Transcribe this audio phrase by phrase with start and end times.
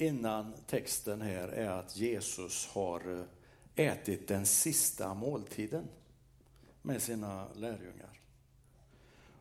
[0.00, 5.88] innan texten här är att Jesus har eh, ätit den sista måltiden
[6.82, 8.20] med sina lärjungar.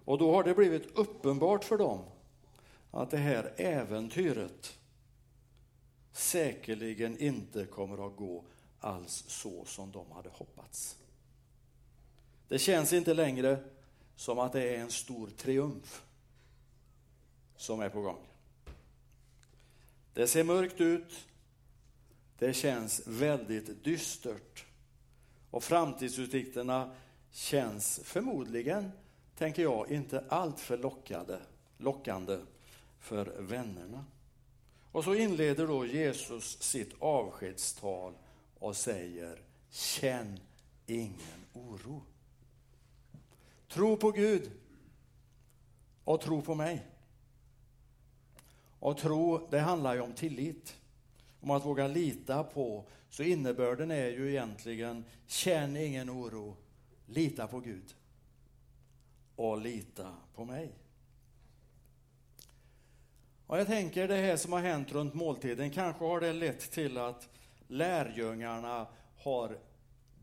[0.06, 2.00] Och då har det blivit uppenbart för dem
[2.92, 4.78] att det här äventyret
[6.12, 8.44] säkerligen inte kommer att gå
[8.80, 10.98] alls så som de hade hoppats.
[12.48, 13.64] Det känns inte längre
[14.16, 16.04] som att det är en stor triumf
[17.58, 18.29] som är på gång.
[20.20, 21.28] Det ser mörkt ut.
[22.38, 24.66] Det känns väldigt dystert.
[25.52, 26.96] Och framtidsutsikterna
[27.32, 28.92] känns förmodligen,
[29.38, 31.40] tänker jag, inte alltför lockade,
[31.78, 32.40] lockande
[33.00, 34.06] för vännerna.
[34.92, 38.14] Och så inleder då Jesus sitt avskedstal
[38.60, 40.40] och säger Känn
[40.86, 42.04] ingen oro.
[43.68, 44.52] Tro på Gud
[46.04, 46.86] och tro på mig.
[48.80, 50.76] Och tro, det handlar ju om tillit.
[51.42, 52.86] Om att våga lita på.
[53.10, 56.58] Så innebörden är ju egentligen, känn ingen oro,
[57.06, 57.96] lita på Gud.
[59.36, 60.74] Och lita på mig.
[63.48, 66.98] Och jag tänker det här som har hänt runt måltiden, kanske har det lett till
[66.98, 67.30] att
[67.68, 69.58] lärjungarna har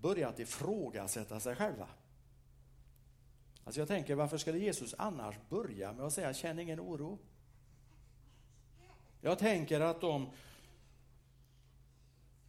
[0.00, 1.88] börjat ifrågasätta sig själva.
[3.64, 7.18] Alltså jag tänker, varför skulle Jesus annars börja med att säga känn ingen oro?
[9.20, 10.30] Jag tänker att de,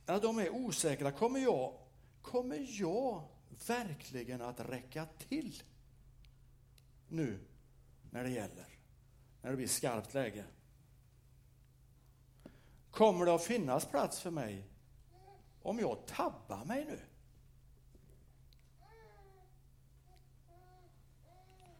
[0.05, 1.11] att de är osäkra.
[1.11, 1.73] Kommer jag,
[2.21, 3.23] kommer jag
[3.67, 5.63] verkligen att räcka till
[7.07, 7.39] nu
[8.11, 8.67] när det gäller?
[9.41, 10.45] När det blir skarpt läge?
[12.91, 14.63] Kommer det att finnas plats för mig
[15.61, 16.99] om jag tabbar mig nu?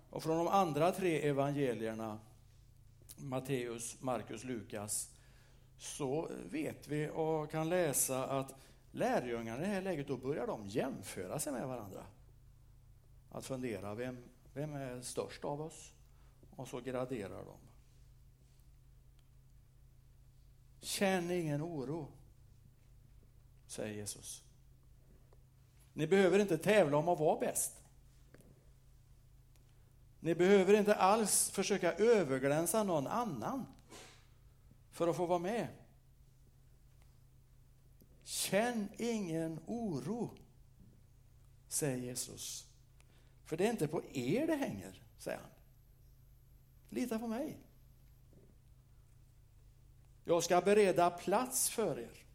[0.09, 2.19] Och från de andra tre evangelierna
[3.17, 5.11] Matteus, Markus, Lukas
[5.77, 8.55] så vet vi och kan läsa att
[8.91, 12.05] lärjungarna i det här läget då börjar de jämföra sig med varandra.
[13.31, 15.93] Att fundera, vem, vem är störst av oss?
[16.55, 17.57] Och så graderar de.
[20.81, 22.07] Känn ingen oro,
[23.67, 24.43] säger Jesus.
[25.93, 27.76] Ni behöver inte tävla om att vara bäst.
[30.19, 33.65] Ni behöver inte alls försöka överglänsa någon annan
[34.91, 35.67] för att få vara med.
[38.23, 40.31] Känn ingen oro,
[41.67, 42.67] säger Jesus.
[43.45, 45.49] För det är inte på er det hänger, säger han.
[46.89, 47.57] Lita på mig.
[50.23, 52.25] Jag ska bereda plats för er.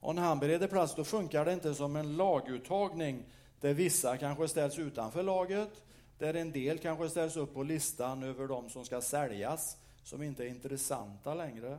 [0.00, 3.24] Och när han bereder plats då funkar det inte som en laguttagning
[3.64, 5.82] där vissa kanske ställs utanför laget,
[6.18, 10.44] där en del kanske ställs upp på listan över de som ska säljas, som inte
[10.44, 11.78] är intressanta längre.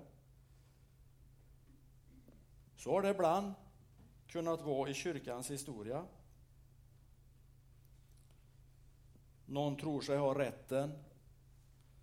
[2.76, 3.54] Så har det ibland
[4.28, 6.06] kunnat vara i kyrkans historia.
[9.46, 11.04] Någon tror sig ha rätten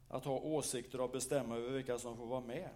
[0.09, 2.71] att ha åsikter och bestämma över vilka som får vara med.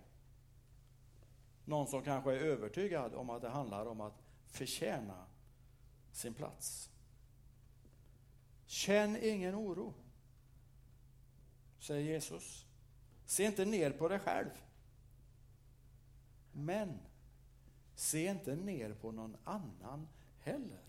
[1.65, 5.27] Någon som kanske är övertygad om att det handlar om att förtjäna
[6.13, 6.91] sin plats.
[8.87, 9.95] Känn ingen oro,
[11.79, 12.67] säger Jesus.
[13.25, 14.51] Se inte ner på dig själv.
[16.53, 16.99] Men
[17.95, 20.09] se inte ner på någon annan
[20.39, 20.85] heller.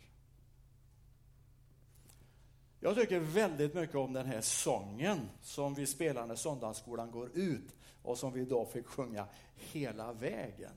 [2.80, 7.76] Jag tycker väldigt mycket om den här sången som vi spelar när söndagsskolan går ut
[8.04, 10.74] och som vi idag fick sjunga hela vägen.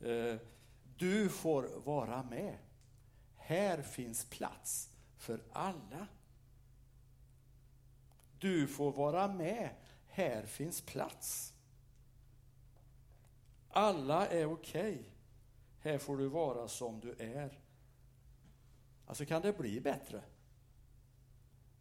[0.00, 0.36] Eh,
[0.96, 2.58] du får vara med.
[3.36, 4.89] Här finns plats
[5.20, 6.06] för alla.
[8.38, 9.70] Du får vara med.
[10.06, 11.54] Här finns plats.
[13.68, 14.94] Alla är okej.
[14.94, 15.04] Okay.
[15.78, 17.58] Här får du vara som du är.
[19.06, 20.22] Alltså kan det bli bättre?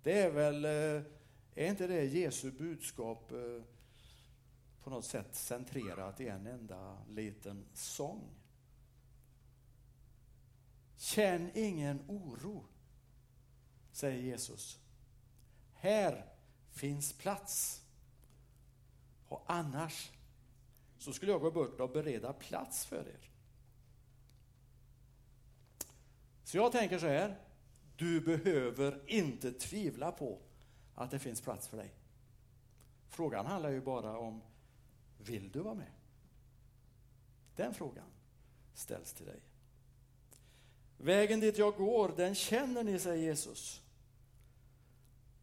[0.04, 1.04] Det är väl, eh,
[1.56, 3.64] är inte det Jesu budskap eh,
[4.84, 8.30] på något sätt centrerat i en enda liten sång?
[10.98, 12.66] Känn ingen oro
[14.00, 14.80] säger Jesus.
[15.74, 16.26] Här
[16.72, 17.82] finns plats.
[19.28, 20.12] Och annars
[20.98, 23.30] så skulle jag gå bort och bereda plats för er.
[26.44, 27.40] Så jag tänker så här,
[27.98, 30.40] du behöver inte tvivla på
[30.96, 31.94] att det finns plats för dig.
[33.10, 34.42] Frågan handlar ju bara om,
[35.18, 35.92] vill du vara med?
[37.56, 38.08] Den frågan
[38.74, 39.40] ställs till dig.
[40.98, 43.82] Vägen dit jag går, den känner ni, säger Jesus.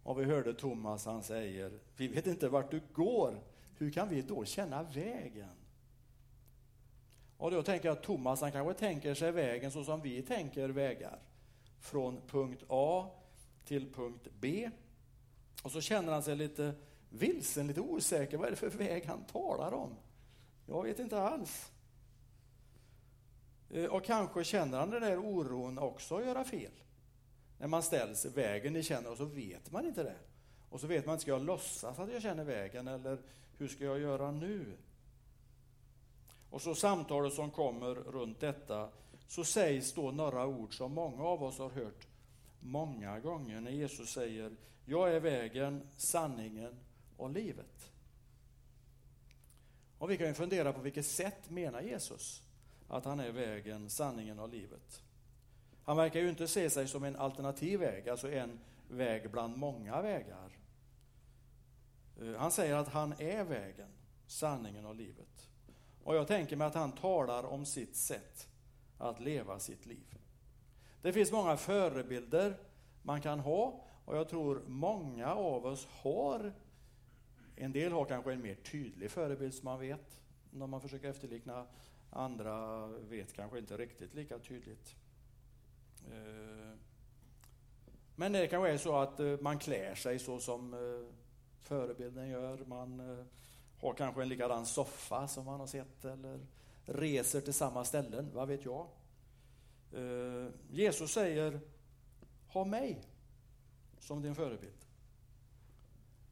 [0.06, 3.40] Och vi hörde Thomas, han säger, vi vet inte vart du går,
[3.78, 5.56] hur kan vi då känna vägen?
[7.36, 10.68] Och då tänker jag att Thomas han kanske tänker sig vägen så som vi tänker
[10.68, 11.18] vägar.
[11.80, 13.10] Från punkt A
[13.64, 14.70] till punkt B.
[15.62, 16.74] Och så känner han sig lite
[17.10, 18.36] vilsen, lite osäker.
[18.36, 19.90] Vad är det för väg han talar om?
[20.66, 21.72] Jag vet inte alls.
[23.70, 26.72] Eh, och kanske känner han den där oron också att göra fel.
[27.58, 30.16] När man ställs i vägen ni känner och så vet man inte det.
[30.70, 33.18] Och så vet man inte, ska jag låtsas att jag känner vägen eller
[33.58, 34.76] hur ska jag göra nu?
[36.50, 38.88] Och så samtalet som kommer runt detta,
[39.28, 42.06] så sägs då några ord som många av oss har hört
[42.60, 46.76] många gånger när Jesus säger Jag är vägen, sanningen
[47.16, 47.90] och livet.
[49.98, 52.42] Och vi kan ju fundera på vilket sätt menar Jesus
[52.88, 55.02] att han är vägen, sanningen och livet.
[55.86, 60.02] Han verkar ju inte se sig som en alternativ väg, alltså en väg bland många
[60.02, 60.58] vägar.
[62.20, 63.88] Eh, han säger att han är vägen,
[64.26, 65.50] sanningen och livet.
[66.02, 68.48] Och jag tänker mig att han talar om sitt sätt
[68.98, 70.18] att leva sitt liv.
[71.02, 72.56] Det finns många förebilder
[73.02, 76.52] man kan ha och jag tror många av oss har,
[77.56, 81.66] en del har kanske en mer tydlig förebild som man vet när man försöker efterlikna,
[82.10, 84.96] andra vet kanske inte riktigt lika tydligt.
[86.12, 86.78] Eh,
[88.14, 91.14] men det kanske är så att eh, man klär sig så som eh,
[91.62, 92.64] förebilden gör.
[92.66, 93.26] Man
[93.80, 96.40] har kanske en likadan soffa som man har sett eller
[96.84, 98.86] reser till samma ställen, vad vet jag.
[100.70, 101.60] Jesus säger,
[102.48, 103.02] ha mig
[103.98, 104.86] som din förebild.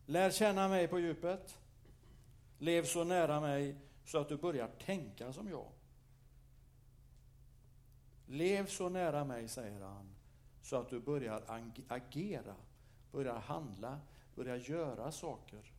[0.07, 1.59] Lär känna mig på djupet.
[2.59, 5.67] Lev så nära mig så att du börjar tänka som jag.
[8.27, 10.15] Lev så nära mig, säger han,
[10.63, 11.43] så att du börjar
[11.89, 12.55] agera,
[13.13, 14.01] börjar handla
[14.35, 15.73] börjar göra saker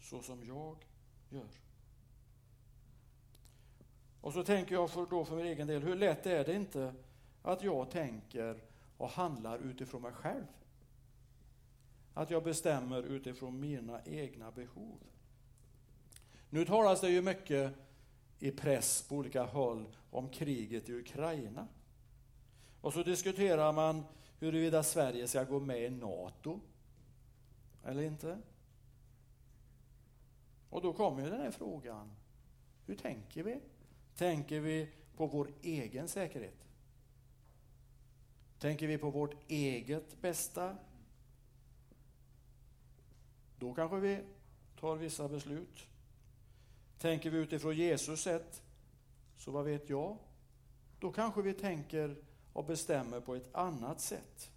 [0.00, 0.76] så som jag
[1.28, 1.60] gör.
[4.20, 6.94] Och så tänker jag för, då för min egen del, hur lätt är det inte
[7.42, 8.62] att jag tänker
[8.96, 10.46] och handlar utifrån mig själv?
[12.14, 14.98] Att jag bestämmer utifrån mina egna behov.
[16.50, 17.74] Nu talas det ju mycket
[18.38, 21.68] i press på olika håll om kriget i Ukraina.
[22.80, 24.04] Och så diskuterar man
[24.38, 26.60] huruvida Sverige ska gå med i NATO
[27.84, 28.38] eller inte?
[30.70, 32.10] Och då kommer ju den här frågan.
[32.86, 33.60] Hur tänker vi?
[34.16, 36.68] Tänker vi på vår egen säkerhet?
[38.58, 40.76] Tänker vi på vårt eget bästa?
[43.58, 44.20] Då kanske vi
[44.80, 45.86] tar vissa beslut.
[46.98, 48.62] Tänker vi utifrån Jesus sätt,
[49.36, 50.16] så vad vet jag?
[50.98, 52.16] Då kanske vi tänker
[52.52, 54.50] och bestämmer på ett annat sätt.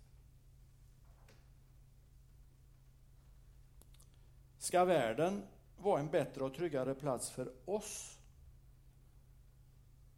[4.57, 5.43] Ska världen
[5.77, 8.17] vara en bättre och tryggare plats för oss?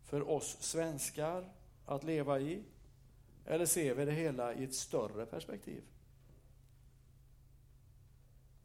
[0.04, 1.50] För oss svenskar
[1.86, 2.64] att leva i?
[3.46, 5.84] Eller ser vi det hela i ett större perspektiv?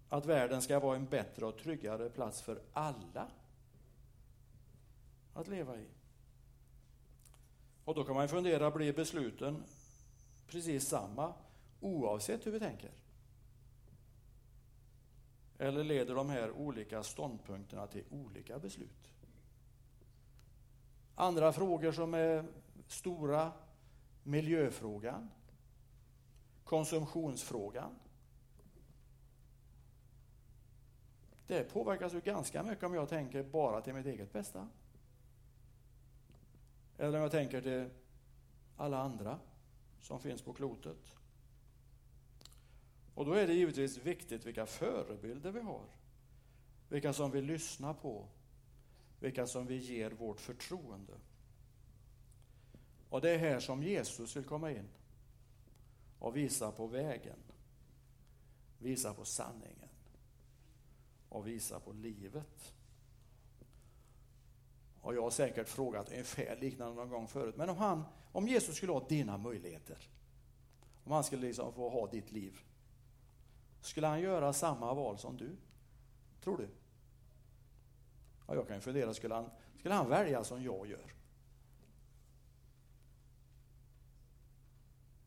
[0.09, 3.31] Att världen ska vara en bättre och tryggare plats för alla
[5.39, 5.87] att leva i.
[7.85, 9.65] Och då kan man fundera, blir besluten
[10.47, 11.35] precis samma
[11.81, 12.91] oavsett hur vi tänker?
[15.59, 19.13] Eller leder de här olika ståndpunkterna till olika beslut?
[21.15, 22.45] Andra frågor som är
[22.87, 23.53] stora,
[24.23, 25.31] miljöfrågan,
[26.65, 27.95] konsumtionsfrågan.
[31.47, 34.69] Det påverkas ju ganska mycket om jag tänker bara till mitt eget bästa.
[36.99, 37.91] Eller om jag tänker till
[38.77, 39.39] alla andra
[40.01, 41.15] som finns på klotet.
[43.15, 45.85] Och då är det givetvis viktigt vilka förebilder vi har.
[46.89, 48.29] Vilka som vi lyssnar på.
[49.21, 51.13] Vilka som vi ger vårt förtroende.
[53.11, 54.89] Och det är här som Jesus vill komma in
[56.19, 57.39] och visa på vägen.
[58.79, 59.89] Visa på sanningen.
[61.29, 62.75] Och visa på livet.
[65.01, 67.57] Och jag har säkert frågat ungefär liknande någon gång förut.
[67.57, 70.09] Men om, han, om Jesus skulle ha dina möjligheter.
[71.05, 72.61] Om han skulle liksom få ha ditt liv.
[73.81, 75.57] Skulle han göra samma val som du?
[76.45, 76.69] Tror du?
[78.47, 81.15] Ja, jag kan ju fundera, skulle han, skulle han välja som jag gör?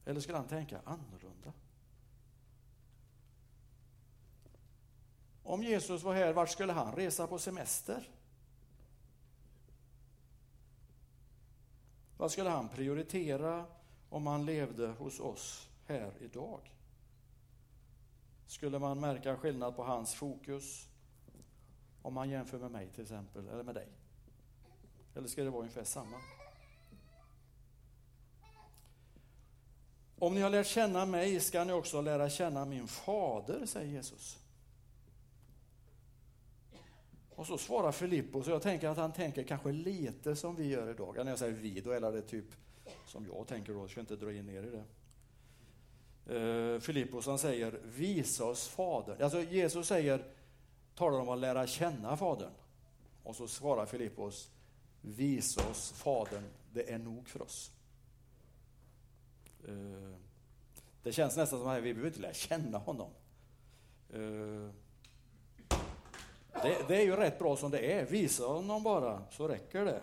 [0.05, 1.53] Eller skulle han tänka annorlunda?
[5.43, 8.09] Om Jesus var här, vart skulle han resa på semester?
[12.21, 13.65] Vad skulle han prioritera
[14.09, 16.59] om han levde hos oss här idag?
[18.47, 20.87] skulle man märka skillnad på hans fokus
[22.01, 23.87] Om man jämför med mig till exempel, eller med dig.
[25.15, 26.17] Eller ska det vara ungefär samma?
[30.19, 34.39] Om ni har lärt känna mig ska ni också lära känna min fader, säger Jesus.
[37.41, 40.89] Och så svarar Filippos, och jag tänker att han tänker kanske lite som vi gör
[40.89, 41.15] idag.
[41.15, 42.45] När jag säger vi, då är det typ
[43.05, 44.83] som jag tänker då, jag ska inte dra in er i det.
[46.35, 49.21] Uh, Filippos han säger, visa oss Fadern.
[49.21, 50.25] Alltså Jesus säger,
[50.95, 52.51] talar om att lära känna Fadern.
[53.23, 54.49] Och så svarar Filippos,
[55.01, 56.43] visa oss Fadern,
[56.73, 57.71] det är nog för oss.
[59.69, 60.15] Uh,
[61.03, 63.09] det känns nästan som att vi behöver inte lära känna honom.
[64.13, 64.69] Uh,
[66.63, 68.05] det, det, är ju rätt bra som det är.
[68.05, 70.01] Visa honom bara, så räcker det.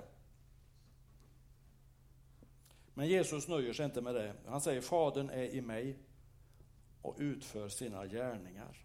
[2.95, 4.35] Men Jesus nöjer sig inte med det.
[4.47, 5.99] Han säger Fadern är i mig
[7.03, 8.85] och utför sina gärningar.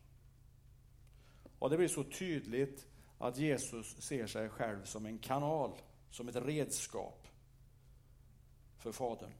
[1.60, 2.88] Och det blir så tydligt
[3.18, 5.72] att Jesus ser sig själv som en kanal,
[6.10, 7.28] som ett redskap
[8.78, 9.34] för Fadern.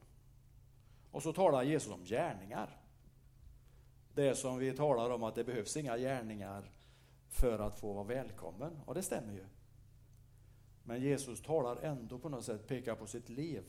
[1.10, 2.76] Och så talar Jesus om gärningar.
[4.14, 6.70] Det som vi talar om att det behövs inga gärningar
[7.28, 8.80] för att få vara välkommen.
[8.86, 9.44] Och det stämmer ju.
[10.84, 13.62] Men Jesus talar ändå på något sätt, pekar på sitt liv.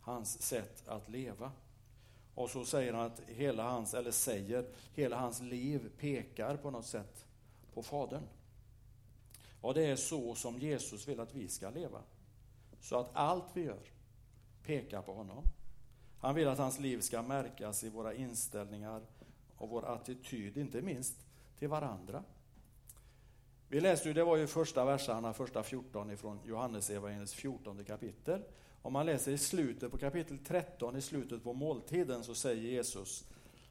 [0.00, 1.52] Hans sätt att leva.
[2.34, 6.86] Och så säger han att hela hans, eller säger, hela hans liv pekar på något
[6.86, 7.26] sätt
[7.74, 8.24] på Fadern.
[9.60, 12.02] Och det är så som Jesus vill att vi ska leva.
[12.80, 13.90] Så att allt vi gör
[14.62, 15.44] pekar på honom.
[16.18, 19.02] Han vill att hans liv ska märkas i våra inställningar
[19.56, 21.14] och vår attityd, inte minst
[21.64, 22.24] till varandra.
[23.68, 28.42] Vi läste ju, det var ju första verserna, första 14 ifrån Johannes evangeliets 14 kapitel.
[28.82, 33.24] Om man läser i slutet på kapitel 13, i slutet på måltiden, så säger Jesus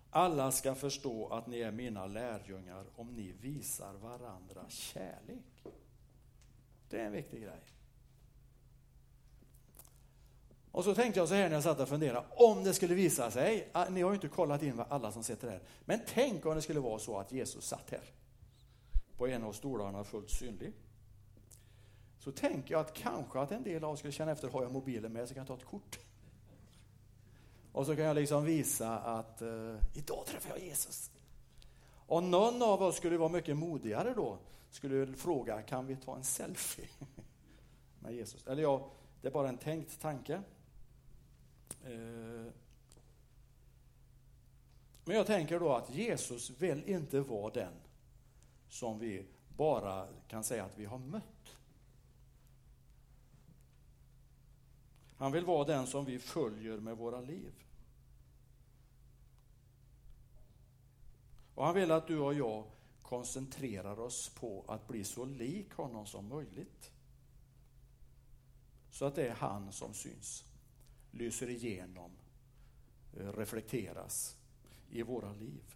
[0.10, 5.64] alla ska förstå att ni är mina lärjungar om ni visar varandra kärlek.
[6.90, 7.62] Det är en viktig grej.
[10.74, 13.32] Och så tänkte jag så här när jag satt och funderade, om det skulle visa
[13.32, 16.56] sig, ah, ni har ju inte kollat in alla som sitter här, men tänk om
[16.56, 18.04] det skulle vara så att Jesus satt här
[19.18, 20.74] på en av stolarna fullt synlig.
[22.20, 24.72] Så tänker jag att kanske att en del av oss skulle känna efter, har jag
[24.72, 26.00] mobilen med så kan jag ta ett kort.
[27.72, 31.12] Och så kan jag liksom visa att eh, idag träffar jag Jesus.
[32.08, 34.38] Och någon av oss skulle vara mycket modigare då,
[34.72, 36.88] skulle fråga, kan vi ta en selfie
[38.00, 38.48] med Jesus?
[38.48, 38.90] Eller ja,
[39.22, 40.42] det är bara en tänkt tanke.
[41.86, 42.54] Eh,
[45.06, 47.74] men jag tänker då att Jesus vill inte vara den
[48.70, 49.26] som vi
[49.58, 51.58] bara kan säga att vi har mött.
[55.18, 57.54] Han vill vara den som vi följer med våra liv.
[61.56, 62.66] Och han vill att du och jag
[63.02, 66.92] koncentrerar oss på att bli så lik honom som möjligt.
[68.92, 70.44] Så att det är han som syns,
[71.14, 72.12] lyser igenom,
[73.14, 74.38] eh, reflekteras
[74.90, 75.76] i våra liv.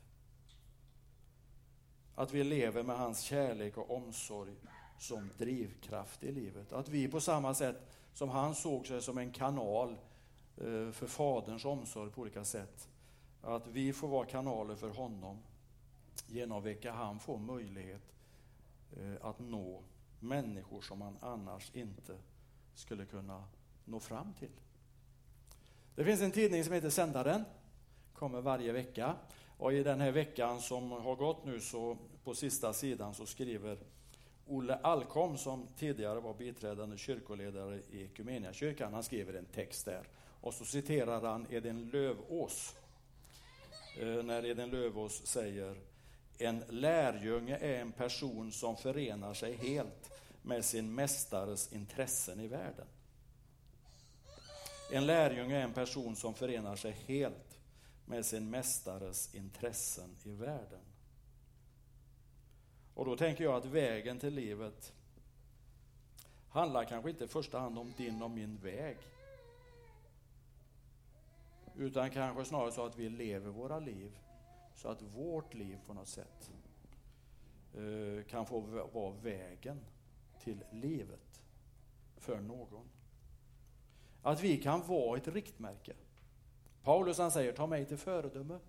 [2.15, 4.55] Att vi lever med hans kärlek och omsorg
[4.99, 6.73] som drivkraft i livet.
[6.73, 9.89] Att vi på samma sätt som han såg sig som en kanal
[10.57, 12.89] eh, för Faderns omsorg på olika sätt,
[13.41, 15.37] att vi får vara kanaler för honom
[16.27, 18.15] genom vilka han får möjlighet
[18.97, 19.83] eh, att nå
[20.19, 22.17] människor som han annars inte
[22.75, 23.43] skulle kunna
[23.85, 24.51] nå fram till.
[25.97, 27.43] Det finns en tidning som heter Sändaren,
[28.13, 29.15] kommer varje vecka.
[29.57, 33.77] Och i den här veckan som har gått nu så på sista sidan så skriver
[34.47, 40.07] Olle Alkom som tidigare var biträdande kyrkoledare i Equmeniakyrkan, han skriver en text där.
[40.41, 42.75] Och så citerar han Edin Lövås.
[43.99, 45.75] Eh, när Edin Lövås säger
[46.37, 50.11] en lärjunge är en person som förenar sig helt
[50.41, 52.87] med sin mästares intressen i världen.
[54.91, 57.59] En lärjunge är en person som förenar sig helt
[58.05, 60.81] med sin mästares intressen i världen.
[62.93, 64.93] Och då tänker jag att vägen till livet
[66.49, 68.97] handlar kanske inte i första hand om din och min väg.
[71.75, 74.17] Utan kanske snarare så att vi lever våra liv
[74.75, 76.51] så att vårt liv på något sätt
[77.73, 78.59] eh, kan få
[78.93, 79.85] vara vägen
[80.39, 81.41] till livet
[82.17, 82.89] för någon.
[84.27, 85.93] Att vi kan vara ett riktmärke.
[86.83, 88.59] Paulus han säger, ta mig till föredöme.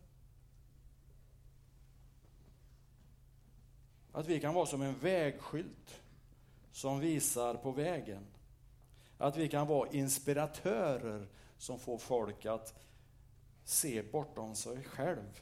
[4.12, 6.02] Att vi kan vara som en vägskylt
[6.72, 8.26] som visar på vägen.
[9.16, 12.74] Att vi kan vara inspiratörer som får folk att
[13.64, 15.40] se bortom sig själv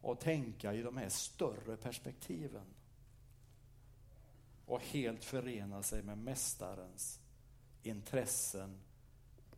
[0.00, 2.66] och tänka i de här större perspektiven.
[4.66, 7.20] och helt förena sig med Mästarens
[7.82, 8.80] intressen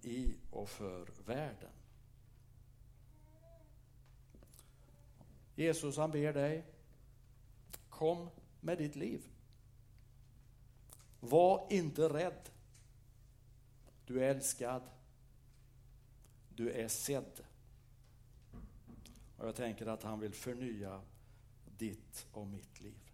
[0.06, 1.70] i och för världen.
[5.54, 6.64] Jesus han ber dig,
[7.88, 9.28] kom med ditt liv.
[11.20, 12.50] Var inte rädd.
[14.06, 14.82] Du är älskad.
[16.54, 17.44] Du är sedd.
[19.36, 21.02] Och jag tänker att han vill förnya
[21.78, 23.05] ditt och mitt liv.